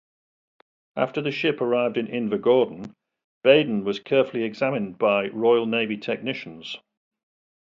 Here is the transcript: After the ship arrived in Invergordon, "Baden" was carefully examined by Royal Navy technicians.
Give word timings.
After 0.95 1.21
the 1.21 1.29
ship 1.29 1.61
arrived 1.61 1.95
in 1.95 2.07
Invergordon, 2.07 2.95
"Baden" 3.43 3.83
was 3.83 3.99
carefully 3.99 4.41
examined 4.43 4.97
by 4.97 5.27
Royal 5.27 5.67
Navy 5.67 5.97
technicians. 5.97 6.79